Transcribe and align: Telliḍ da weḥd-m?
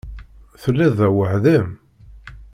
Telliḍ 0.61 0.93
da 0.99 1.09
weḥd-m? 1.15 1.67